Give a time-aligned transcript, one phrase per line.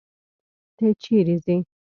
[0.77, 1.55] ته چيري ځې؟